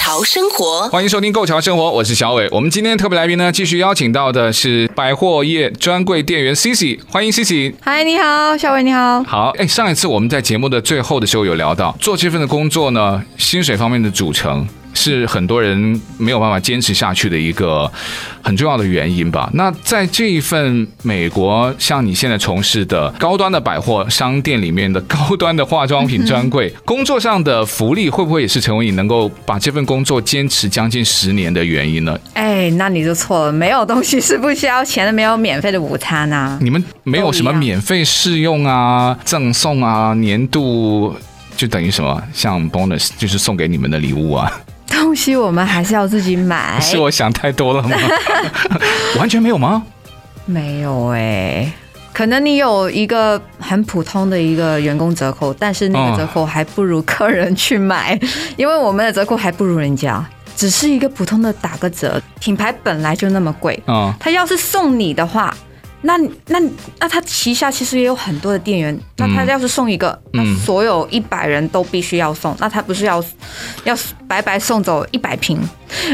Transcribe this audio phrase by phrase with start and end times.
[0.00, 2.48] 潮生活，欢迎收听《购潮生活》，我是小伟。
[2.50, 7.74] 我们今天特别来宾呢，继续邀请到的是百货业专柜店员 Cici，欢迎 Cici。
[7.82, 9.22] 嗨，你好，小伟，你好。
[9.24, 14.66] 好，哎，上一次我们在节目的最后的时候有聊到，做这份的工作呢，薪水方面的组成。
[14.94, 17.90] 是很多人没有办法坚持下去的一个
[18.42, 19.48] 很重要的原因吧。
[19.54, 32.18] 那在这一份美国，像你现在从事的高端的百货商店里面的高端的化妆品专柜，工作上的福利会不会也是成为你能够把这份工作坚持将近十年的原因呢？
[32.34, 36.58] 哎，那你就错了，没有东西是不需要钱的，没有免费的午餐啊。
[36.60, 41.14] 你们没有什么免费试用啊、赠送啊、年度
[41.56, 44.50] 就等于什么像 bonus，就是送给你们的礼物啊。
[44.90, 47.96] 东西我们还是要自己买， 是我想太多了吗？
[49.18, 49.82] 完全没有吗？
[50.44, 51.72] 没有哎、欸，
[52.12, 60.24] 可能你有一个很普通的一个员工折扣，但是那个折扣还不如客人去买，哦、 因为我们的折扣还不如人家，
[60.56, 65.56] 只是一个普通的打个折，品牌本来就那么贵，嗯，他要是送你的话。
[66.02, 66.58] 那那
[66.98, 73.22] 那他旗下其实也有很多的店员，那他要是送一个，嗯、那所有一百人都必须要送，那他不是要
[73.84, 75.60] 要白白送走一百瓶？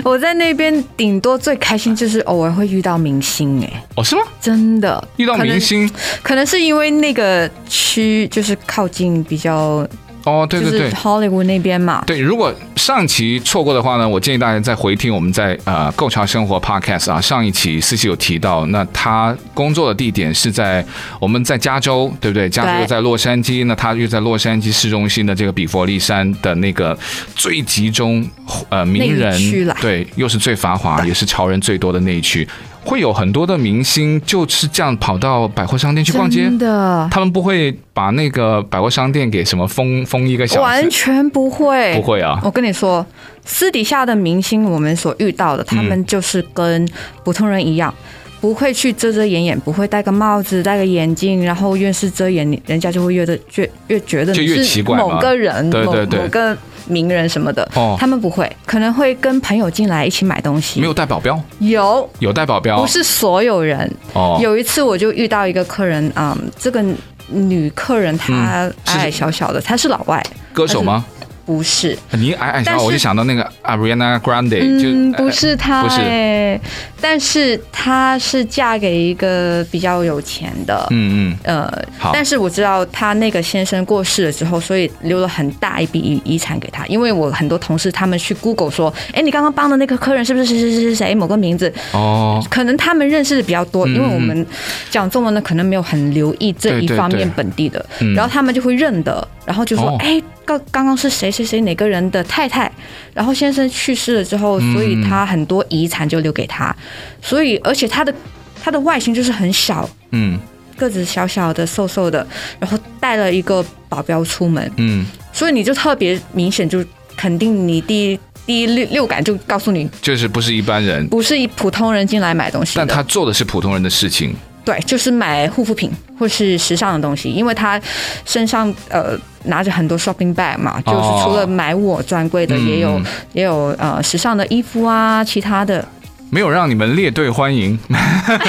[0.03, 4.23] 我在那边顶多最开心就是偶尔会遇到明星，哎，哦，是吗？
[4.41, 9.87] 真的遇到明星可，可能是因为那个区就是靠近比较。
[10.27, 12.03] 哦，对对对，就是 Hollywood 那边嘛。
[12.05, 20.85] 对，如果上期错过的话呢，我建议大家再回听我们在呃购潮生活 Podcast 啊，上一期 Cici 有提到，那他工作的地点是在
[21.21, 22.49] 我们在加州，对不对？
[22.49, 26.99] 加州又在洛杉矶，那他又在洛杉矶市中心的这个比佛利山的那个
[27.37, 28.29] 最集中
[28.69, 32.47] 呃名人区，对，又是最繁华，也是潮人最多的那一区。
[32.87, 42.41] 会有很多的明星就是这样跑到百货商店去逛街，真的，他们不会把那个百货商店给什么封封一个小时，完全不会，不会啊！
[42.45, 43.05] 我跟你说，
[43.45, 46.89] 私底下的明星，我们所遇到的，他们就是跟
[47.25, 56.57] 普通人一样，嗯、不会去遮遮掩掩，不会戴个帽子、戴个眼镜，然后越是遮掩，人家就会越的越越觉得你是某个人，对对对，某个。
[56.87, 60.81] 名人什么的，哦，他们不会，可能会跟朋友进来一起买东西。
[60.81, 61.41] 没有带保镖？
[61.59, 62.81] 有，有带保镖。
[62.81, 63.91] 不是所有人。
[64.13, 66.85] 哦，有一次我就遇到一个客人，嗯，这个
[67.29, 70.23] 女客人她矮矮小小的，她是老外。
[70.53, 71.05] 歌手吗？
[71.47, 76.61] 不是，你矮矮小，我就想到那个 Ariana Grande，嗯，不是她，不是，
[77.01, 86.85] 但是她是嫁给一个比较有钱的，嗯嗯，呃，好，但是我知道她那个先生过世了之后，所以留了很大一笔遗遗产给她。
[86.87, 91.73] 因为我很多同事他们去 Google 说，哎，你刚刚帮的那个客人是不是谁谁谁谁谁某个名字？
[91.93, 94.45] 哦，可能他们认识的比较多，因为我们
[94.91, 97.87] 讲中文的可能没有很留意这一方面本地的，
[98.17, 100.23] 然后他们就会认得，然后就说，哎。
[100.47, 102.71] 刚刚刚是谁谁谁哪个人的太太，
[103.13, 106.73] 然后先生去世了之后，所以他很多遗产就留给他，
[107.21, 108.15] 所以而且他的
[108.63, 110.39] 他的外形就是很小，嗯，
[110.77, 112.25] 个子小小的瘦瘦的，
[112.61, 116.79] 然后带了一个保镖出门，嗯，所以你就特别明显，就
[117.17, 124.33] 肯定你第一第一六六感就告诉你，就是不是一般人，不是一普通人进来买东西，但他做的是普通人的事情。
[124.67, 127.81] 对，就是买护肤品或是时尚的东西，因为他
[128.27, 135.83] 身上呃拿着很多 shopping bag 嘛，就是除了买我专柜的，也有、嗯、也有呃时尚的衣服啊，其他的。
[136.29, 138.45] 没有让你们列队欢迎， 还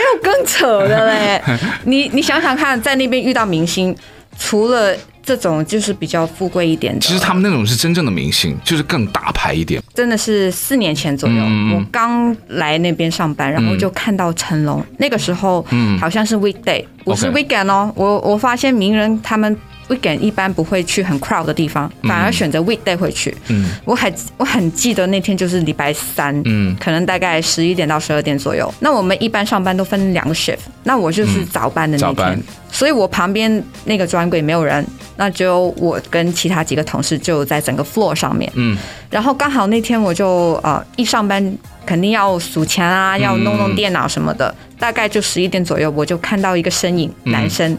[0.00, 1.40] 有更扯的嘞！
[1.84, 3.96] 你你想想看，在那边遇到明星，
[4.38, 4.96] 除了。
[5.24, 6.98] 这种就是比较富贵一点的。
[6.98, 9.80] 其实他们那种是真正的明星，就是更大牌一点。
[9.94, 14.80] 真的是四年前左右，嗯、我刚来那边上班，然后就看到成龙。
[14.80, 17.92] 嗯、那个时候，嗯，好像是 weekday，不是 weekend 哦。
[17.94, 19.56] 我我发现名人他们。
[19.92, 23.36] Weekend 一般不会去很 crowd 的地方，反而选择 weekday 会去。
[23.48, 28.72] 嗯，我还我很记得那天就是礼拜三，嗯，可能大概十一点到十二点左右。
[28.80, 34.84] 那我们一般上班都分两个 shift，那我就是早班的那天，所以我旁边那个专柜没有人，
[35.16, 38.50] 那只有我跟其他几个同事就在整个 floor 上面。
[38.54, 38.76] 嗯，
[39.10, 47.76] 然后刚好那天我就呃一上班肯定要数钱啊，要弄弄电脑什么的，嗯、大概就十一点左右，我就看到一个身影，嗯、男生，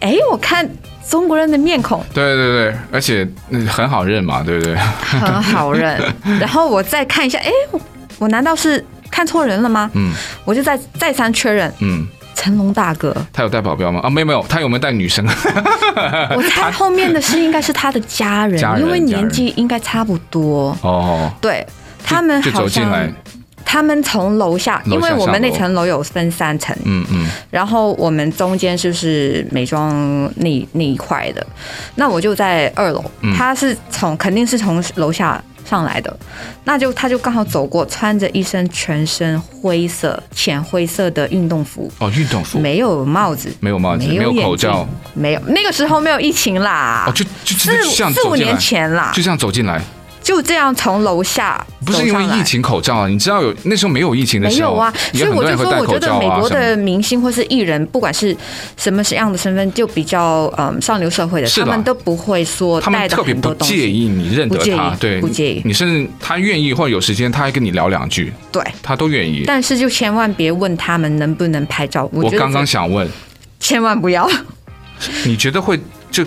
[0.00, 0.68] 哎，我看。
[1.08, 3.26] 中国人的面孔，对对对，而且
[3.68, 4.74] 很好认嘛，对不对？
[4.76, 6.00] 很好认。
[6.40, 7.50] 然后我再看一下，哎，
[8.18, 9.90] 我难道是看错人了吗？
[9.94, 10.12] 嗯，
[10.44, 12.06] 我就再再三确认，嗯。
[12.36, 14.00] 成龙大哥，他有带保镖吗？
[14.02, 15.24] 啊，没有没有，他有没有带女生？
[16.36, 20.76] 我猜后面的是应该是他的家人，家人因为年纪应该差不多。
[20.82, 21.64] 哦，对，
[22.04, 22.90] 他们好像，
[23.74, 31.44] 他们从楼下，因为我们那层楼有分三层，嗯嗯，然后我们中间就是美妆那那一块的，
[31.96, 35.42] 那我就在二楼，嗯、他是从肯定是从楼下。
[35.64, 36.14] 上来的，
[36.64, 41.90] 那就他就刚好走过，穿着一身全身灰色、浅灰色的运动服。
[41.98, 45.40] 哦，运动服，没有帽子，没有帽子，没有口罩，没有。
[45.46, 47.06] 那个时候没有疫情啦。
[47.08, 47.82] 哦，就就四
[48.12, 49.80] 四五年前啦，就这样走进来。
[50.24, 53.06] 就这样从楼下，不是因为疫情口罩啊？
[53.06, 54.92] 你知道有那时候没有疫情的时候，没有啊。
[55.12, 58.34] 所以我就说，我觉得美国的明星或是艺人，不管是
[58.78, 63.52] 什么什样的身份，就比较嗯上流社会的，他们都不会说他们特别不。
[63.56, 65.60] 介意你认得他，对，不介意。
[65.62, 69.44] 你甚至他愿意或者有时间，他还跟你聊两句，对，他都愿意。
[69.46, 72.08] 但是就千万别问他们能不能拍照。
[72.10, 73.06] 我刚刚想问，
[73.60, 74.26] 千万不要。
[75.26, 75.78] 你觉得会
[76.10, 76.24] 就？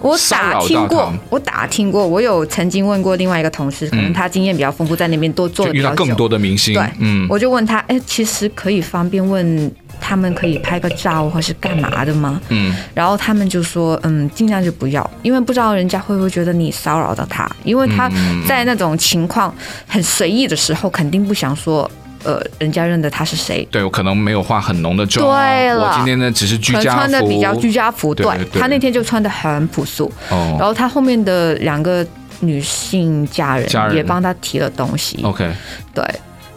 [0.00, 6.74] 我打听过，我打听过，我有曾经问过另外一个同事，可能他经验比较丰富，在那边多做遇到更多的明星。
[6.74, 9.70] 对，嗯，我就问他，哎，其实可以方便问
[10.00, 12.40] 他们可以拍个照或是干嘛的吗？
[12.50, 18.10] 嗯，然后他们就说，嗯，尽量就不要，因为不知道人家会不会觉得你骚扰到他，因为他
[18.46, 19.52] 在那种情况
[19.86, 21.90] 很随意的时候，肯定不想说。
[22.26, 23.64] 呃，人家认得他是谁？
[23.70, 25.24] 对，我可能没有化很浓的妆。
[25.24, 28.12] 对了，我今天呢只是居家服，穿的比较居家服。
[28.12, 30.12] 对，他那天就穿的很朴素。
[30.28, 30.56] 哦。
[30.58, 32.04] 然后他后面的两个
[32.40, 35.20] 女性家人也帮他提了东西。
[35.22, 35.48] OK。
[35.94, 36.04] 对。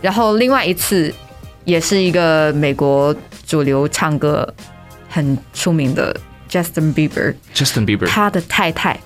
[0.01, 1.13] 然后另外一次，
[1.65, 3.15] 也是一个美国
[3.45, 4.51] 主流唱歌
[5.07, 6.15] 很出名的
[6.49, 7.35] Justin Bieber。
[7.53, 8.07] Justin Bieber。
[8.07, 8.99] 他的太太。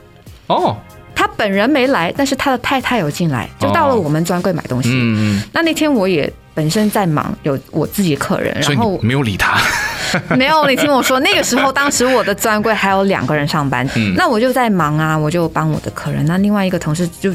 [0.47, 0.77] 哦。
[1.13, 4.91] 他本人没来，但是他的太太有进来，就到了我们专柜买东西。
[4.93, 5.43] 嗯嗯。
[5.51, 6.31] 那那天我也。
[6.53, 9.59] 本身在忙，有我自己客人，然后没有理他。
[10.37, 17.33] 没有，你听我说，那个时候当时我的专柜还有两个人上班，嗯、那我就在忙啊，我就帮我的客人，那另外一个同事就。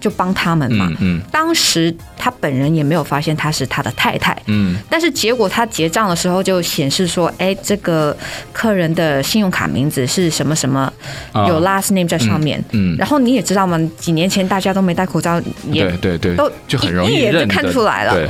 [0.00, 0.90] 就帮他们嘛。
[1.00, 4.36] 嗯，当时他本人也没有发现他是他的太太。
[4.46, 4.76] 嗯。
[4.88, 8.16] 但是结果他结账的时候就显示说，哎，这个
[8.52, 10.92] 客人的信用卡名字是什么什么，
[11.34, 12.62] 有 last name 在上面。
[12.70, 12.96] 嗯。
[12.96, 15.40] 然后你也知道嘛，几年前大家都没戴口罩，
[15.70, 18.14] 也对对对，都就很容易一眼就看出来了。
[18.14, 18.28] 对。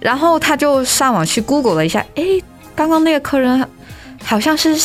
[0.00, 2.22] 然后他就上网去 Google 了一下，哎，
[2.74, 3.66] 刚刚那个客人
[4.22, 4.76] 好像是。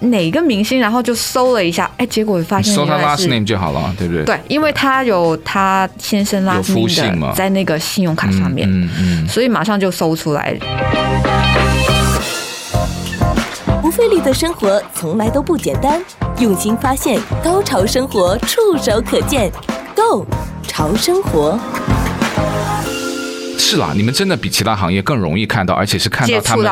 [0.00, 0.78] 哪个明星？
[0.78, 4.24] 然后就搜了一下，哎，结果发现搜他 last name 就好了，对不对？
[4.24, 10.56] 对，因为他有他先生 last name 的在那个信用卡上面，嗯嗯，所以马上就搜出来。
[13.80, 16.02] 不费力的生活从来都不简单，
[16.40, 19.50] 用心发现，高潮生活触手可见
[19.94, 20.26] ，Go
[20.66, 21.58] 潮生活。
[23.58, 26.68] 是啦，你们真的比其他行业更容易看到，而且是看到他们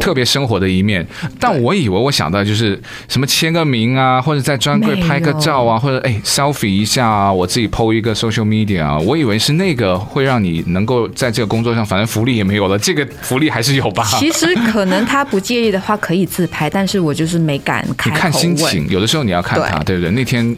[0.00, 1.06] 特别生活的一面。
[1.38, 8.98] 但我以为我想到就是什么签个名啊，或者在专柜拍个照啊，或者哎 selfie 一下啊，我自己 po 一个 social media 啊。
[8.98, 14.04] 我以为是那个会让你能够在这个工作上，反正福利也没有了，这个福利还是有吧？
[14.18, 18.14] 其实可能他不介意的话可以自拍，但是我就是没敢开口问。
[18.14, 20.10] 你看心情，有的时候你要看他，对不对？
[20.10, 20.56] 那天。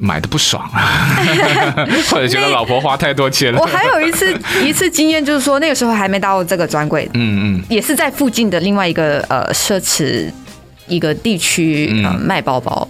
[0.00, 1.16] 买的不爽啊，
[2.10, 3.58] 或者觉得老婆花太多钱了。
[3.62, 10.30] 我还有一次一次经验，就是说那个时候还没到这个专柜，嗯嗯，也是在附近的另外一个呃奢侈
[10.88, 12.86] 一个地区呃卖包包。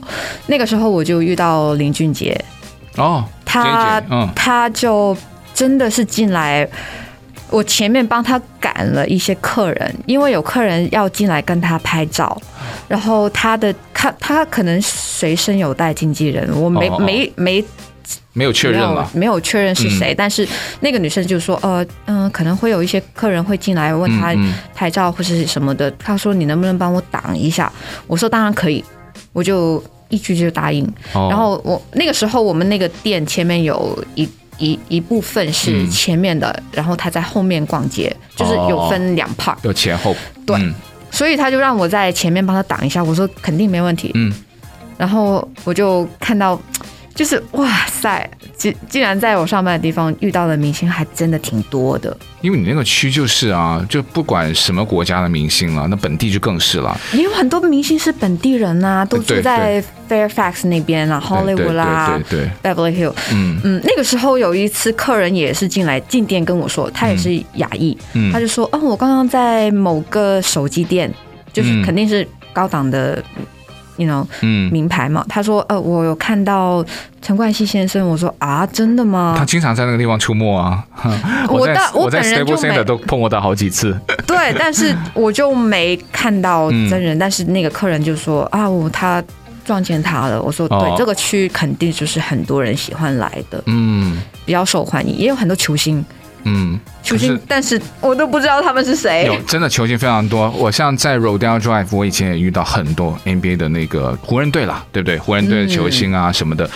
[0.47, 2.39] 那个时候我就遇到林俊杰
[2.97, 4.01] 哦，他
[4.35, 5.17] 他就
[5.53, 6.67] 真的是进来。
[7.53, 12.41] 我前面帮他赶了一些客人，因为有客人要进来跟他拍照，
[12.87, 17.63] 然后他的他他可能随身有带经纪人，我没、哦哦、没没
[18.33, 20.49] 没有确认了，没有确认是谁，嗯、但是
[20.81, 24.35] 那个女生就说，呃嗯、呃，可能会有一些客人会进来问他
[24.75, 27.71] 拍照或是什么的，他说你能不能帮我挡一下？
[28.07, 28.83] 我说当然可以，
[29.35, 30.83] 我就一句就答应。
[31.13, 34.27] 哦、然后我那个时候我们那个店前面有一。
[34.63, 40.15] 一一部分是前面的，嗯、然后他在后面逛街，就是有分两 part，有前后。
[40.45, 40.75] 对，嗯、
[41.11, 44.11] 所以他就让我在前面帮他挡一下，我说肯定没问题。
[44.15, 44.33] 嗯，
[44.97, 46.61] 然后我就看到。
[47.21, 52.17] 就是哇塞，既既然在我上班的地方遇到的明星还真的挺多的。
[52.41, 56.99] 因为你那个区就是啊，就不管什么国家的明星了，那本地就更是了。
[57.13, 63.15] 也有很多明星是本地人啊，都住在 Fairfax 那边啊，Hollywood 啦，对对对，Beverly Hills。
[63.35, 71.13] 嗯嗯，那个时候有一次客人也是进来进店跟我说，他也是亚裔，嗯、他就说，哦，我刚刚在某个手机店，
[71.53, 73.23] 就是肯定是高档的。
[73.97, 75.25] ，you know，嗯，名牌嘛。
[75.29, 76.85] 他说，呃，我有看到
[77.23, 78.09] 陈冠希先生。
[78.09, 79.35] 我说啊，真的吗？
[79.39, 80.85] 他经常在那个地方出没啊。
[81.49, 83.99] 我在我在 Center 都碰过他好几次。
[84.27, 87.17] 对，但是我就没看到真人。
[87.17, 89.23] 嗯、但是那个客人就说啊，我他
[89.65, 90.41] 撞见他了。
[90.43, 96.05] 我说对，哦、这个区肯定就是很多人喜欢来的，嗯，比较受欢迎，也有很多球星。
[96.45, 99.25] 嗯，球星，是但是我都不知道他们是谁。
[99.27, 100.51] 有真的球星非常多。
[100.51, 105.19] 我像在 r o d e l Drive，我以前也遇到很多 NBA 的那个湖人队啦，对不对？
[105.19, 106.65] 湖人队的球星啊什么的。
[106.65, 106.71] 嗯、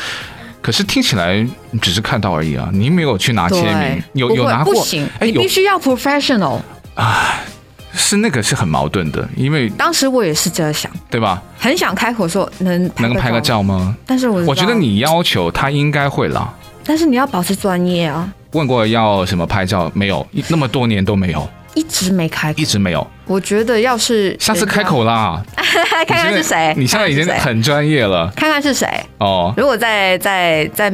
[0.60, 1.46] 可是听起来
[1.80, 4.74] 只是看到而已啊，你没有去拿签名，有有拿过？
[4.74, 6.60] 不行，哎，你必须要 professional
[6.94, 7.40] 啊。
[7.96, 11.40] 是那个是很矛盾的，因为当时我也是这样想，对吧？
[11.56, 13.96] 很想开口说能能拍个照吗？
[14.04, 16.52] 但是我我觉得你要求他应该会啦。
[16.84, 18.28] 但是你要保持专业啊。
[18.54, 20.26] 问过要什么拍照没有？
[20.48, 23.06] 那么多年都没有，一直没开口，一直没有。
[23.26, 25.42] 我觉得要是下次开口啦，
[26.06, 26.72] 看看是谁。
[26.76, 29.52] 你现在已经很专业了，看看是谁哦。
[29.56, 30.92] 如果再再再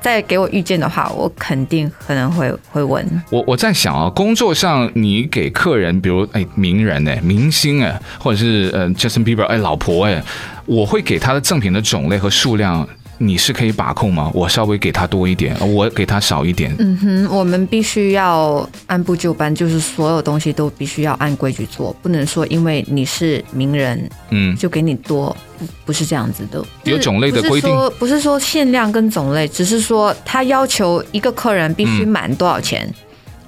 [0.00, 3.04] 再给我意见的话，我肯定可能会会问。
[3.30, 10.22] 我我在想啊，工作上你给客人，比如哎名人哎明星哎，或者是呃 Justin Bieber 哎老婆哎，
[10.66, 12.86] 我会给他的赠品的种类和数量。
[13.18, 14.30] 你是可以把控吗？
[14.34, 16.74] 我稍微给他多一点，我给他少一点。
[16.78, 26.62] 嗯哼，我们必须要按部就班，就是所有东西都必须要按规矩做，不能说因为你是名人，嗯，就给你多，不不是这样子的。
[26.84, 32.94] 有种类的规定，不是说，不是说限量跟种类，只是说他要求一个客人必须满多少钱，嗯、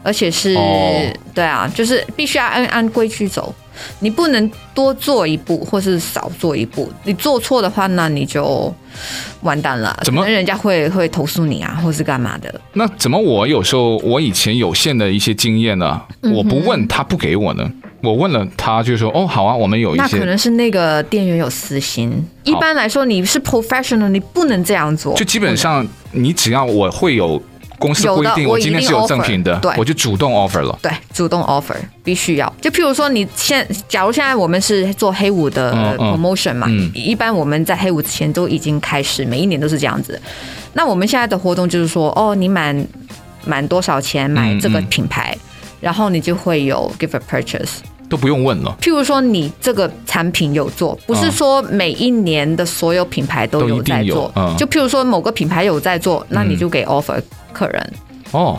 [0.03, 3.55] 而且是，哦、对啊，就是必须要按按规矩走。
[4.01, 6.91] 你不能多做一步，或是少做一步。
[7.05, 8.75] 你做错的话，那你就
[9.43, 9.99] 完蛋了。
[10.03, 12.61] 怎么人家会会投诉你啊，或是干嘛的？
[12.73, 16.01] 那怎么我有时候我以前有限的一些经验呢？
[16.23, 17.71] 我不问他不给我呢？
[18.01, 20.03] 我问了他就说哦好啊，我们有一些。
[20.03, 22.25] 那可能是那个店员有私心。
[22.45, 25.15] 一般来说，你是 professional，你不能这样做。
[25.15, 27.43] 就基本上，你只要我会有。
[27.79, 30.79] 公司规定，我今天是有赠品的，对，我就主动 offer 了。
[30.83, 32.53] 对，主动 offer 必须要。
[32.61, 40.21] 就譬如说，你现假如现在我们是做黑五的 promotion 嘛，嗯嗯、一般我们在黑五之前都已经开始，每一年都是这样子。
[40.73, 42.87] 那我们现在的活动就是说，哦，你满
[43.45, 45.37] 满多少钱买这个品牌，
[45.81, 47.79] 然后你就会有 give a purchase，
[48.09, 48.77] 都不用问了。
[48.81, 57.21] 譬如说，你这个产品有做，不是说每一年的所有品牌都有在做，嗯、就譬如说某个品牌有在做，那你就给 offer。
[57.51, 57.93] 客人
[58.31, 58.57] 哦，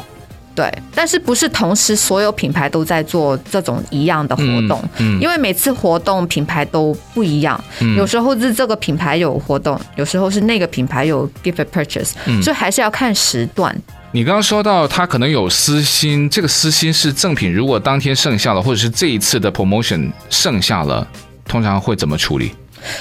[0.60, 4.84] 对，但是不是同时所有品牌都在做这种一样的活动？
[4.98, 13.74] 嗯，嗯，因为每次活动品牌都不一样，嗯，有时候是这个品牌有活动，有时候是那个品牌有 a purchase，嗯，所以还是要看时段。
[14.12, 21.08] 你刚刚说到他可能有私心，这个私心是赠品，如果当天剩下了，或者是这一次的 promotion 剩下了，
[21.48, 22.52] 通常会怎么处理？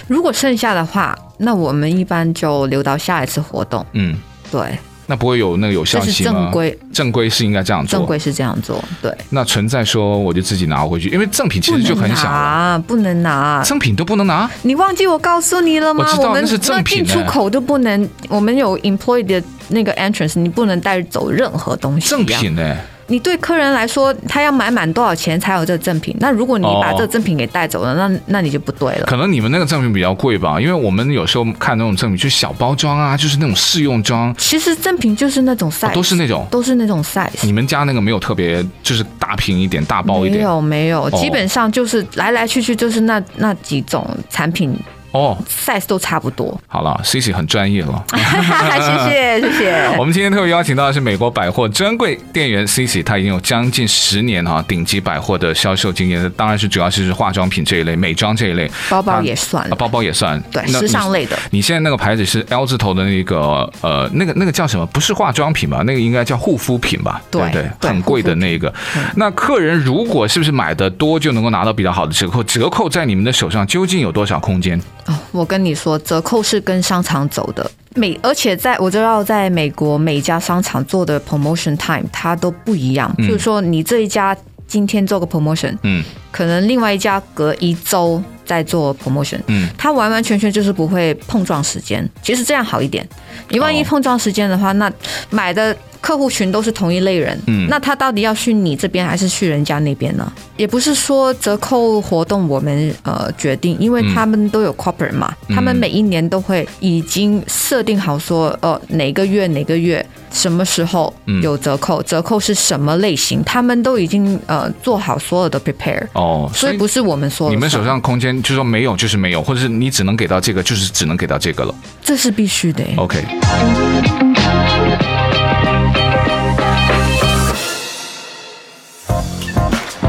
[0.07, 3.85] 如果剩下的话，那我们一般就留到下一次活动。
[3.95, 4.17] 嗯，
[4.53, 4.79] 对。
[5.11, 6.33] 那不会有那个有效期吗？
[6.33, 9.11] 正规正规是应该这样做，正规是这样做，对。
[9.31, 14.49] 那存在说我就自己拿回去，因为赠品其实就很小啊，不能拿，赠品都不能拿。
[14.63, 16.05] 你忘记我告诉你了吗？
[16.07, 18.09] 我知道那是赠品，进出口都不能。
[18.29, 22.07] 我们有 employee 的那个 entrance，你不能带走任何东西。
[22.09, 22.77] 赠品呢？
[23.09, 26.15] 你对客人来说，他要买满多少钱才有这个赠品？
[26.21, 29.07] 那如果你把这个赠品给带走了，哦、那那你就不对了。
[29.07, 34.35] 可能你们那个赠品比较贵吧，因为我们有时候看那种赠品，就是小包装啊，就是那种试用装。
[34.37, 37.31] 其实赠品就是那种 size，、哦、都是那种，都是那种 size。
[37.43, 40.39] 你们家那个没有特别，就是大瓶一点、大包一点？
[40.39, 44.79] 没有，没有，基本上就是来来去去就是那那几种产品。
[45.13, 46.61] 哦，size 都差不多。
[46.67, 49.97] 好了，Cici 很专业了， 谢谢谢谢。
[49.99, 61.39] 我们今天特别邀请到的是美国百货专柜店员 Cici，他已经有将近十年哈顶级百货的销售经验，当然是主要是化妆品这一类、美妆这一类，包包也算，啊，包包也算，对，时尚类的。
[61.51, 64.85] 你现在那个牌子是 L 字头的那个呃，那个那个叫什么？
[64.87, 65.83] 不是化妆品吧？
[65.87, 67.21] 那个应该叫护肤品吧？
[67.31, 68.73] 对对，很贵的那个。
[69.17, 72.45] 那客人如果是不是买的多，就能够拿到比较好的折扣？
[72.45, 74.79] 折扣在你们的手上究竟有多少空间？
[75.09, 83.13] 哦，我跟你说，折扣是跟商场走的，每而且在我知道，在美国每家商场做的 promotion time 它都不一样。
[83.19, 84.37] 嗯，就是说，你这一家
[84.67, 92.09] 今天做个 promotion，嗯，可能另外一家隔一周再做 promotion，嗯，它完完全全就是不会碰撞时间。
[92.23, 93.07] 其实这样好一点，
[93.51, 94.91] 你万一碰撞时间的话，那
[95.31, 100.33] 买的客户群都是同一类人，嗯，那他到底要去你这边还是去人家那边呢？
[100.57, 121.73] 也不是说折扣活动我们呃决定，因为他们都有 corporate 嘛，嗯、他们每一年都会已经设定好说，呃，哪个月哪个月什么时候有折扣，嗯、折扣是什么类型，他们都已经呃做好所有的 prepare 哦，所以不是我们说，你们手上空间就是说没有就是没有，或者是你只能给到这个，就是只能给到这个了，
[122.03, 122.83] 这是必须的。
[122.97, 123.25] OK。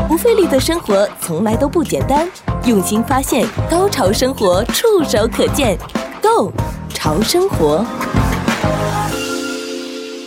[0.08, 2.28] 不费力的生活从来都不简单，
[2.66, 5.78] 用心发现，高潮生活触手可见
[6.24, 6.52] Go
[6.92, 7.86] 潮生活。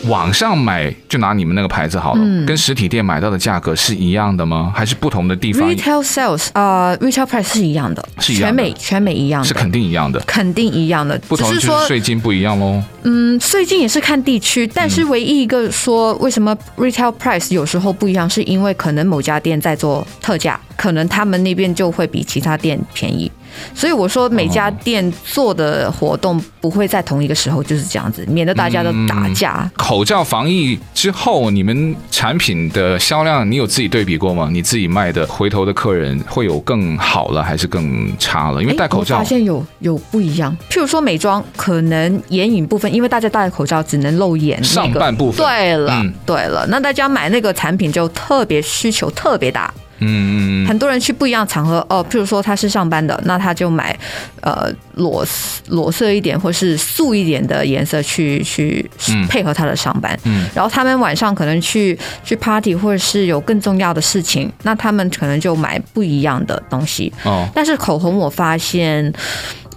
[0.04, 4.72] 网上买就拿你们那个牌子好了，嗯、跟实体店买到的价格是一样的吗？
[4.74, 11.18] 还是不同的地方？Retail sales 啊、uh,，Retail price 是一样的，是一样的，全美全美一样的，是肯定一样的，肯定一样的。
[11.28, 12.82] 不同就是税金不一样喽。
[13.04, 23.30] 嗯，税金也是看地区，但是唯一一个说为什么 Retail price 有时候不一样，是因为可能某家店在做特价，可能他们那边就会比其他店便宜。
[23.74, 29.70] 所以我说，每家店做的活动不会在同一个时候就是这样子，免得大家都打架。
[29.76, 34.48] 口罩防疫之后，你们产品的销量，你有自己对比过吗？
[34.52, 38.62] 你自己卖的回头的客人会有更好了，还是更差了？
[38.62, 40.56] 因为戴口罩，发现有有不一样。
[40.70, 45.44] 譬如说美妆，可能眼影部分，因为大家戴口罩只能露眼上半部分。
[45.46, 49.72] 对了，嗯、对了，那大家买那个产品就特别需求特别大。
[50.02, 53.96] 嗯嗯嗯，很多人去不一样场合哦，譬如说他是上班的，那他就买
[54.40, 55.26] 呃裸
[55.68, 58.88] 裸色一点或是素一点的颜色去去
[59.28, 60.18] 配合他的上班。
[60.24, 67.12] 嗯，然后他们晚上可能去去 party 或者是有更重要的事情，那他们可能就买不一样的东西。
[67.24, 69.12] 哦，但是口红我发现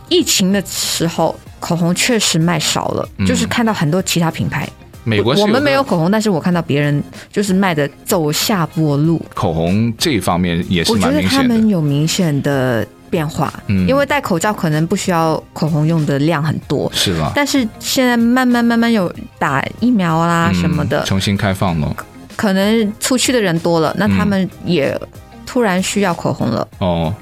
[0.10, 4.68] 疫情的时候口红确实卖少了，就是看到很多其他品牌。
[5.06, 9.24] 美国我们没有口红，但是我看到别人就是卖的走下坡路。
[9.34, 11.18] 口红这一方面也是蛮明显的。
[11.18, 17.32] 我觉得他们有明显的变化，嗯，因为戴口罩可能不需要口红用的量很多，是吧？
[17.36, 21.96] 但是现在慢慢慢慢有打疫苗啦什么的，重新开放了，
[22.36, 25.00] 可能出去的人多了，那他们也
[25.46, 26.68] 突然需要口红了。
[26.80, 27.14] 哦。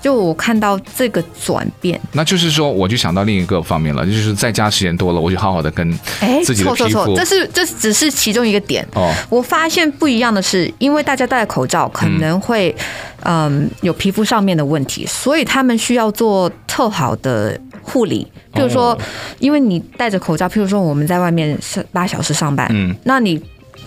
[0.00, 5.90] 就我看到这个转变，那就是说，我就想到另一个方面了，就是在家时间多了，我就好好的跟
[6.42, 6.84] 自己的皮肤。
[6.84, 8.86] 哎，错错错，这是这只是其中一个点。
[8.94, 12.74] 哦，我发现不一样的是，因为大家戴口罩可能会
[13.24, 18.26] 嗯，嗯有皮肤上面的问题，所以他们需要做特好的护理。
[18.54, 18.96] 譬如说，
[19.38, 23.40] 因为你戴着口罩，譬如说我们在外面上八小时上班，嗯，那你。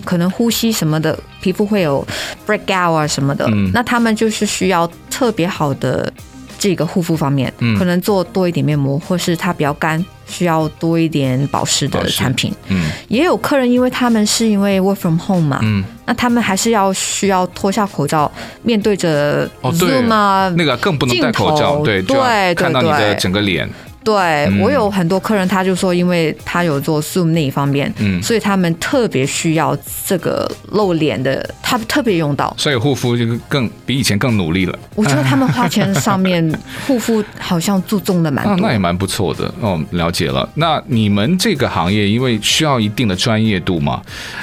[0.04, 2.06] 可能呼吸什么的，皮肤会有
[2.46, 6.12] breakout 啊什么的，嗯、那他们就是需要特别好的
[6.58, 12.54] 这个护肤方面，嗯、可能做多一点面膜，或是它比较干，需要多一点保湿的产品。
[12.70, 23.70] 嗯，也有客人，因为他们是因为 work from home 嘛，嗯，那他们还是要需要脱下口罩，面对着 Zoom 啊，那个更不能戴口罩，对对对，看到你的整个脸。
[24.04, 34.78] 对，我有很多客人，他就说，因为他有做 Zoom 那一方面，嗯，所以他们特别需要这个露脸的，他特别用到，所以护肤就更比以前更努力了。
[34.96, 36.54] 我觉得他们花钱上面
[36.86, 39.82] 护肤好像注重的蛮多，那也蛮不错的哦。
[39.92, 44.02] 了解了，那你们这个行业因为需要一定的专业度嘛，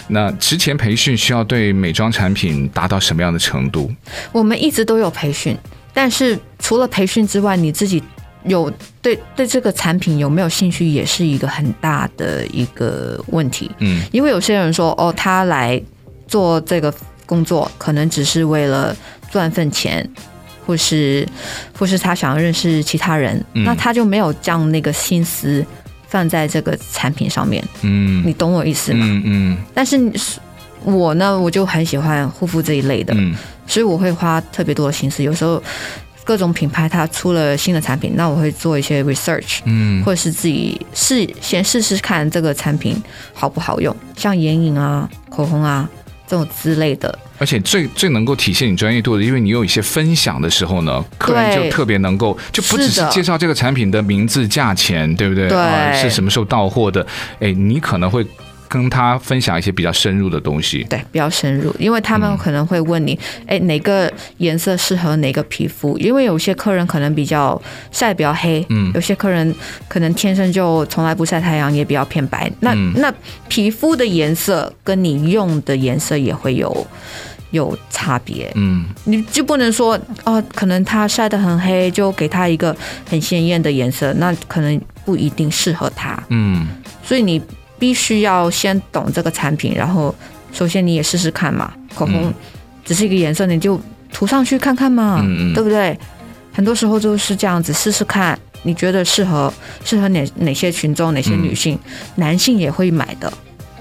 [0.09, 3.91] 那之前培训需要对美妆产品达到什么样的程度？
[4.33, 5.57] 我们一直都有培训，
[5.93, 8.03] 但是除了培训之外，你自己。
[8.45, 8.73] 有
[9.03, 13.71] 对对这个产品有没有兴趣，也是一个很大的一个问题。
[13.81, 15.81] 嗯，因为有些人说，哦，他来
[16.27, 16.93] 做这个
[17.27, 18.97] 工作，可能只是为了
[19.31, 20.09] 赚份钱，
[20.67, 21.29] 或是
[21.79, 25.65] 或是他想要认识其他人，嗯，那他就没有将那个心思
[26.09, 27.63] 放在这个产品上面。
[27.83, 29.05] 嗯，你懂我意思吗？
[29.07, 29.59] 嗯嗯。
[29.75, 30.01] 但是
[30.83, 33.35] 我呢，我就很喜欢护肤这一类的，嗯，
[33.67, 35.63] 所以我会花特别多的心思，有时候。
[36.31, 43.03] 各种品牌它出了新的产品，那我会做一些 research，嗯，或者是自己试先试试看这个产品
[43.35, 45.89] 好不好用，像眼影啊、口红啊
[46.29, 47.19] 这种之类的。
[47.39, 55.49] 而且最最能够体现你专业度的，因为你有一些分享的时候呢，客人就特别能够，就不只是介绍这个产品的名字、价钱，对不对？
[55.49, 57.05] 对、呃，是什么时候到货的？
[57.41, 58.25] 哎，你可能会。
[58.71, 65.99] 跟他分享一些比较深入的东西，对，比较深入，因为他们可能会问你，哎、嗯，哪个颜色适合哪个皮肤？
[65.99, 69.53] 因为有些客人可能比较晒比较黑，嗯，有些客人
[69.89, 72.49] 可能天生就从来不晒太阳，也比较偏白。
[72.61, 73.13] 那、嗯、那
[73.49, 76.87] 皮肤的颜色跟你用的颜色也会有
[77.51, 82.77] 有差别，嗯，你就不能说哦，可能他晒得很黑，就给他一个
[83.09, 86.69] 很鲜艳的颜色，那可能不一定适合他，嗯，
[87.03, 87.43] 所以你。
[87.81, 90.15] 必须要先懂这个产品，然后
[90.53, 91.73] 首先你也试试看嘛。
[91.97, 92.33] 口红
[92.85, 93.81] 只是一个颜色，你就
[94.13, 95.99] 涂上去看看嘛，嗯嗯对不对？
[96.53, 99.53] 很多时候就是这样子，试试看，你觉得适合
[99.85, 103.33] 适合哪哪些群众，哪些女性，嗯、男性也会买的。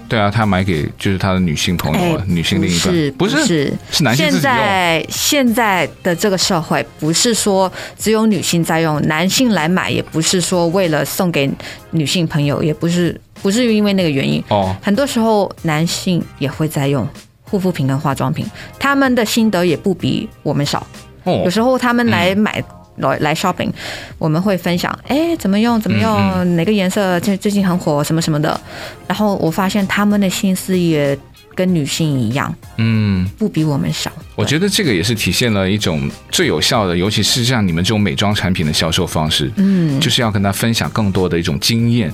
[0.10, 4.30] 对啊，他买给就是他的女性朋友，哎、女性另一半，不是不是是男性。
[4.30, 11.50] 现在现在的这个社会，不是说只有女性在用，男性来买也不是说为了送给
[11.92, 14.44] 女性朋友，也不是不是因为那个原因。
[14.50, 17.08] 哦，很多时候男性也会在用
[17.44, 18.46] 护肤品跟化妆品，
[18.80, 20.86] 他们的心得也不比我们少。
[21.26, 22.64] 哦，有时候他们来买。
[23.00, 23.72] 嗯来来 shopping，
[24.18, 28.60] 我们会分享，哎，怎么用怎么用，嗯嗯哪个颜色最最近很火，什么什么的。
[29.08, 31.18] 然后我发现他们的心思也
[31.56, 34.12] 跟女性一样，嗯，不比我们少。
[34.36, 42.12] 我觉得这个也是体现了一种最有效的，尤其是像你们这种美妆产品的销售方式，嗯，就是要跟他分享更多的一种经验，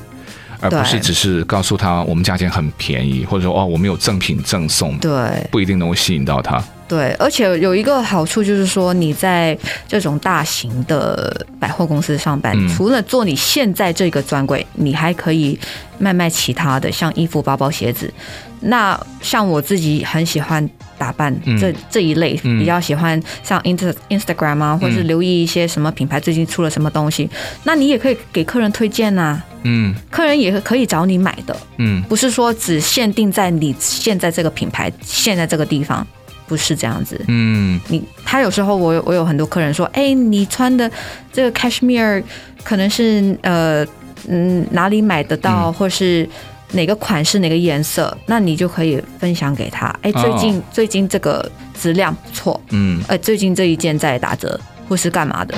[0.60, 5.12] 而不是只是告诉他我们价钱很便宜，或者说哦我们有赠品赠送，对，
[5.52, 6.64] 不一定能够吸引到他。
[6.88, 15.60] 对，而且有一个好处就是说，你在这种大型的百货公司上班，嗯、除了做你现在这个专柜，你还可以
[15.98, 18.14] 卖卖其他的，像衣服、包包、鞋子。
[18.62, 20.68] 那像我自己很喜欢
[20.98, 27.30] 打扮这、嗯、这一类，比较喜欢像 Inst Instagram 啊，或是留意一些什么品牌最近出了什么东西，嗯、
[27.64, 29.46] 那你也可以给客人推荐呐、啊。
[29.64, 31.58] 嗯，客人也可以找你买的。
[31.78, 36.06] 嗯，不是说只限定在你现在这个品牌，现在这个地方。
[36.48, 40.90] 不是这样子，嗯，你他有时候我我有很多客人说，哎，你穿的
[41.34, 42.24] 这个 cashmere
[42.64, 43.86] 可能是呃
[44.28, 46.28] 嗯哪里买得到，嗯、或是
[46.72, 55.56] 哪个款式哪个颜色，那你就可以分享给他，哎，最近、哦、最近这个质量不错，嗯，哎，最近这一件在打折或是干嘛的。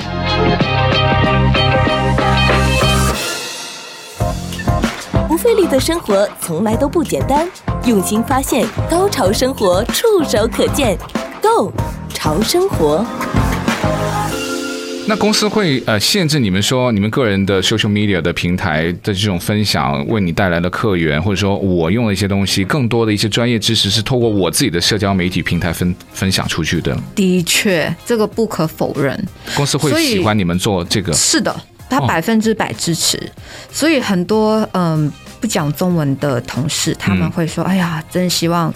[5.48, 7.48] 不费力的生活从来都不简单。
[7.86, 10.94] 用心发现，高潮生活触手可见
[11.40, 11.72] Go
[12.12, 13.02] 潮生活。
[15.06, 26.94] 那公司会呃限制你们说你们个人的 social media 的平台的这种分享为你带来的客源，或者说我用的一些东西，更多的一些专业知识是透过我自己的社交媒体平台分分享出去的。
[27.14, 29.18] 的确，这个不可否认。
[29.56, 31.10] 公司会喜欢你们做这个？
[31.14, 31.58] 是的，
[31.88, 33.16] 他百分之百支持。
[33.16, 33.32] 哦、
[33.72, 35.10] 所以很多嗯。
[35.10, 38.72] 呃不讲中文的同事，他们会说：“嗯、哎呀，真希望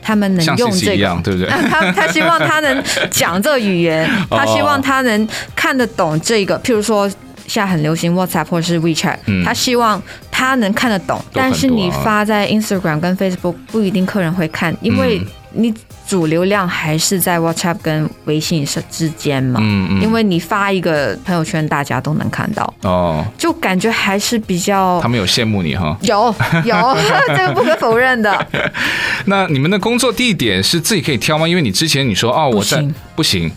[0.00, 1.48] 他们能用这个，样对不对？
[1.68, 6.58] 他他希望他能讲这个语言，他希望他能看得懂这个。
[6.60, 7.08] 譬如说，
[7.46, 11.22] 现在很流行 WhatsApp 或是 WeChat，、嗯、他希望他能看得懂。
[11.32, 15.20] 但是你发在 Instagram 跟 Facebook，不一定客人会看，因为。
[15.54, 15.74] 嗯你
[16.08, 19.60] 主流量还是在 WhatsApp 跟微信之间嘛？
[19.62, 20.02] 嗯嗯。
[20.02, 25.00] 因为你发一个朋友圈，大家都能看到哦，就感觉还是比较。
[25.00, 25.96] 他们有羡慕你哈？
[26.02, 26.34] 有
[26.64, 26.96] 有，
[27.36, 28.46] 这个不可否认的。
[29.26, 31.46] 那你们的工作地点是自己可以挑吗？
[31.46, 32.94] 因为你之前你说哦，我在不行。
[33.16, 33.52] 不行。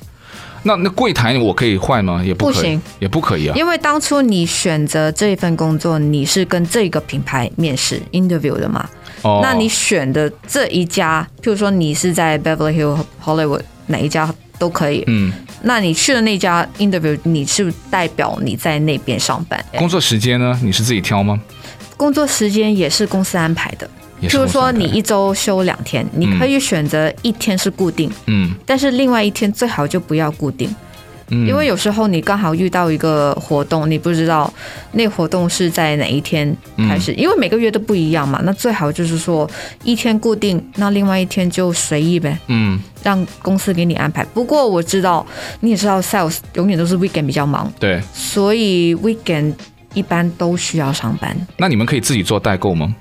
[0.67, 2.23] 那那柜台我可以换吗？
[2.25, 3.55] 也不行，也不可以啊。
[3.55, 8.89] 因为当初你选择这一份工作，你是跟这个品牌面试 interview 的嘛？
[9.21, 15.03] 哦那你选的这一家，譬如说你是在 Beverly Hills Hollywood 哪一家都可以。
[15.05, 19.63] 嗯，那你去的那家 interview，你是代表你在那边上班？
[19.77, 20.59] 工作时间呢？
[20.63, 21.39] 你是自己挑吗？
[21.95, 23.89] 工作时间也是公司安排的。
[24.21, 30.73] 譬如说你一周休两天，你可以选择一天是固定，嗯，但是另外一天最好就不要固定。
[31.27, 34.53] 因为有时候你刚好遇到一个活动，你不知道
[34.91, 36.55] 那活动是在哪一天
[36.87, 38.39] 开始，因为每个月都不一样嘛。
[38.43, 39.49] 那最好就是说
[39.83, 42.37] 一天固定，那另外一天就随意呗。
[42.45, 44.23] 嗯，让公司给你安排。
[44.35, 45.25] 不过我知道
[45.61, 49.55] 你也知道，sales 永远都是 weekend 比较忙，对，所以 weekend
[49.95, 51.35] 一般都需要上班。
[51.57, 52.95] 那你们可以自己做代购吗？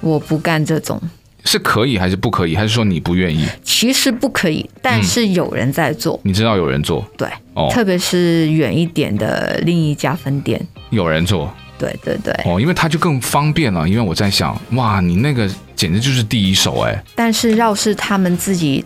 [0.00, 1.00] 我不干这种。
[1.44, 2.56] 是可以还是不可以？
[2.56, 3.46] 还是说你不愿意？
[3.62, 6.16] 其实不可以，但是有人在做。
[6.16, 7.06] 嗯、你知道有人做？
[7.16, 11.48] 对，哦，特别是远一点的另一家分店，有人做。
[11.78, 12.34] 对对对。
[12.44, 13.88] 哦，因为他就更方便了。
[13.88, 17.04] 因为我在想，哇，你那个简直就是第一手哎。
[17.14, 18.84] 但是要是他们自己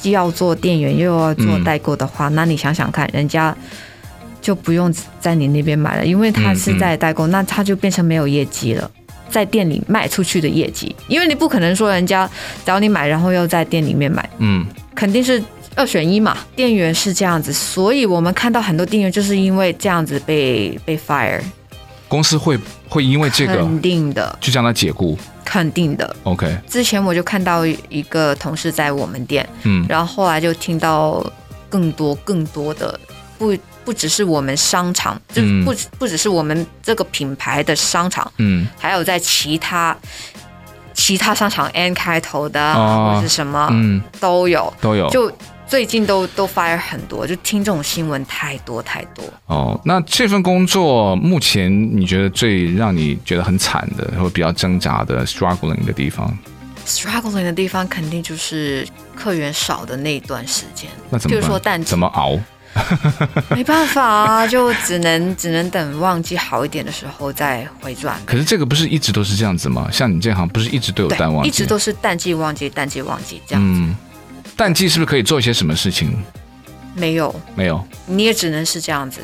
[0.00, 3.56] 既要做店员又要做代购的话，嗯、那你想想看，人家
[4.42, 8.90] 就不用在你那边买了，因为他是在代购，嗯嗯、那他就变成没有业绩了。
[9.30, 12.28] 在店里卖出去的业绩，因为你不可能说人家
[12.64, 15.42] 找你买，然后又在店里面买，嗯，肯定是
[15.74, 16.36] 二选一嘛。
[16.54, 21.40] 店员是这样子，所以我们看到很多店员就是因为这样子被被 fire。
[22.08, 26.16] 公司会会因为这个肯定的，就将他解雇，肯定的。
[26.24, 31.24] OK，之前我就看到一个同事在我们店，嗯，然后后来就听到
[31.68, 32.98] 更多更多的
[33.38, 33.56] 不。
[33.84, 39.96] 不只是我们商场，就不不只是我们这个品牌的商场，嗯，还有在其他
[40.92, 45.08] 其他商场 N 开头的、哦、或者是什么，嗯，都有都有。
[45.10, 45.32] 就
[45.66, 49.24] 最近都都 fire 很多，就听这种新闻太多太多。
[49.46, 56.36] 哦，那这份工作目前你觉得最让你觉得很惨的，或比较挣扎的 struggling 的地方
[56.84, 60.90] ？struggling 的地方肯定就是客源少的那一段时间。
[61.08, 61.40] 那怎么办？
[61.40, 62.36] 就是说淡季怎么熬？
[63.50, 68.20] 没办法啊，就只能只能等旺季好一点的时候再回转。
[68.24, 69.88] 可是这个不是一直都是这样子吗？
[69.90, 71.48] 像你这行不是一直都有淡旺季？
[71.48, 73.80] 一直都是淡季旺季，淡季旺季这样子。
[73.80, 73.96] 嗯
[74.56, 76.22] 淡季是不是可以做一些什么事情？
[76.94, 79.20] 没有，没有，你也只能是这样子。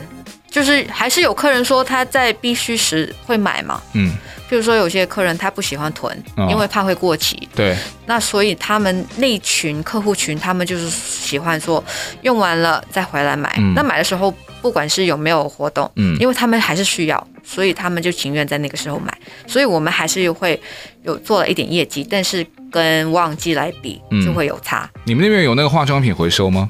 [0.57, 3.79] 就是还是有客人说他在必须时会买嘛。
[3.93, 4.13] 嗯，
[4.49, 7.47] 譬如说有些客人他不喜欢囤，哦、因为怕会过期。
[7.55, 7.77] 对。
[8.07, 11.85] 那所以他们那群客户群，他们就是喜欢说
[12.23, 13.55] 用完了再回来买。
[13.59, 19.13] 嗯、那买的时候不管是有没有活动，嗯，因为他们还是需要，所以他们就情愿在那个时候买。
[19.47, 20.59] 所以我们还是会
[21.03, 22.47] 有做了一点业绩，但是。
[22.69, 24.91] 跟旺季来比就会有差。
[24.97, 26.69] 嗯，你们那边有那个化妆品回收吗？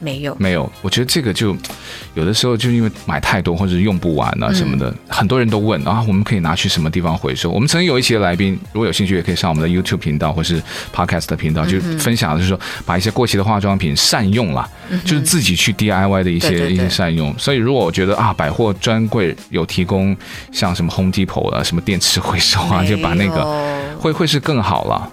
[0.00, 0.70] 没有，没有。
[0.82, 1.56] 我觉得这个就
[2.14, 7.50] 有的时候就因为买太多或者用不完啊什么的，嗯、很多人都问啊，我们可以拿去什么地方回收？
[7.50, 10.60] 我们曾经有一期的来宾，如果有兴趣，也可以上我们的 YouTube 频道或是
[10.94, 17.32] Podcast 的频道，就分享就是说把一些过期的化妆品善用了，嗯、就是自己去 DIY 的一些一些善用。
[17.38, 20.16] 所以如果我觉得啊，百货专柜有提供
[20.50, 23.44] 像什么 Home Depot 啊，什么电池回收啊，就把那个
[23.98, 25.12] 会会是更好了。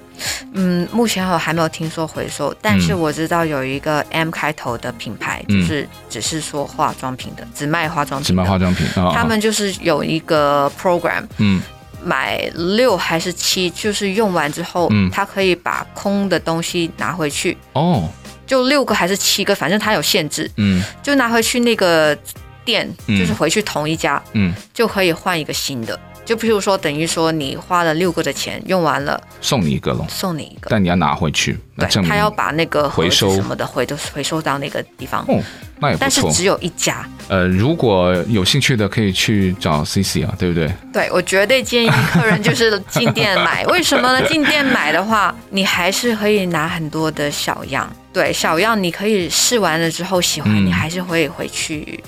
[0.53, 8.85] 嗯，目前我还没有听说回收，但是我知道有一个 M 开头的品牌，嗯、就是只是说化妆品的，只卖化妆品，只卖化妆品。
[8.95, 11.61] 哦、他们就是有一个 program，嗯，
[12.03, 17.57] 买六还是七，就是用完之后，嗯，他可以把空的东西拿回去。
[17.73, 18.09] 哦，
[18.45, 22.17] 就六个还是七个，反正他有限制，嗯，就拿回去那个
[22.63, 25.99] 店，就是回去同一家，嗯，就可以换一个新的。
[26.27, 35.23] 就譬如说，等于说你花了六个的钱用完了，送你一个咯，送你一个，但你要拿回去，对，他要把那个回收什么的回都回收到那个地方。
[35.29, 35.41] 哦，
[35.79, 36.01] 那也不错。
[36.01, 37.07] 但是只有一家。
[37.29, 40.69] 呃，如果有兴趣的可以去找 CC 啊，对不对？
[40.91, 43.65] 对，我绝对建议客人就是进店买。
[43.71, 44.27] 为什么呢？
[44.27, 47.89] 进店买的话，你还是可以拿很多的小样。
[48.11, 52.03] 对，小样你可以试完了之后喜欢，嗯、你还是会回去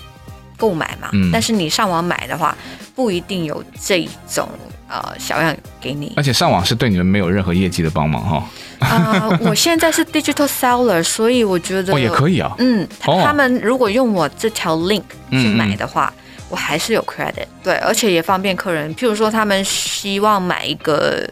[0.59, 1.09] 购买嘛。
[1.13, 1.31] 嗯。
[1.33, 2.55] 但是你上网买的话。
[2.95, 4.45] 不一定有这种
[4.89, 8.43] 呃小样给你，而且上网是对你们没有任何业绩的帮忙哈。
[8.79, 12.53] 呃， 我现在是 digital seller，所以我觉得哦也可以啊。
[12.57, 12.85] 嗯，
[13.23, 17.45] 他们如果用我这条 link 去买的话，嗯嗯，我还是有 credit。
[17.63, 18.93] 对，而且也方便客人。
[18.95, 21.25] 譬如说，他们希望买一个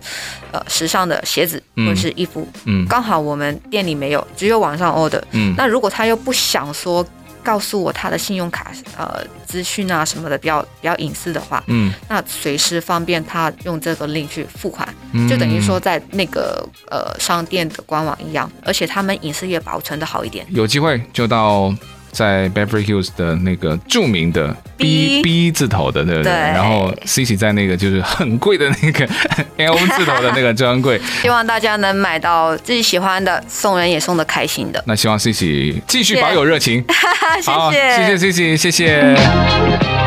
[0.53, 5.21] 呃时尚的鞋子或者是衣服，嗯，刚好我们店里没有，只有网上 order。
[5.31, 7.05] 嗯，那如果他又不想说。
[7.47, 20.45] 告诉我他的信用卡呃资讯啊什么的比较比较隐私的话，嗯，那随时方便他用这个 link 去付款，嗯、就等于说在那个呃商店的官网一样，而且他们隐私也保存的好一点。
[20.49, 21.73] 有机会就到。
[22.11, 26.31] 在 Beverly Hills 的那个著名的 B B, B 字头的，对不对？
[26.31, 29.07] 对，然后 Cici 在那个就是很贵的那个
[29.57, 30.99] L 字头的那个专柜。
[31.21, 34.83] 希望大家能买到自己喜欢的，送人也送的开心的。
[34.87, 36.83] 那希望 Cici 继续保有热情。
[37.41, 40.06] 谢谢，谢谢 Cici，谢谢。